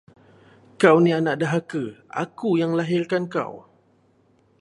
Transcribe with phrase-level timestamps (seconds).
[0.81, 1.83] Kau ni anak derhaka,
[2.23, 3.53] aku yang lahirkan kau.